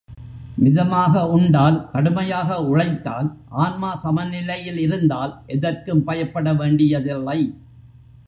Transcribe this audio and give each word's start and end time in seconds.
மிதமாக 0.57 1.29
உண்டால், 1.29 1.89
கடுமையாக 1.91 2.57
உழைத்தால், 2.63 3.27
ஆன்மா 3.49 3.95
சமநிலையில் 3.95 4.77
இருந்தால், 4.77 5.33
எதற்கும் 5.47 6.03
பயப்பட 6.03 6.53
வேண்டியதில்லை. 6.53 7.39